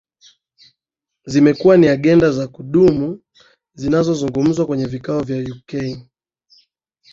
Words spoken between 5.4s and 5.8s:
uk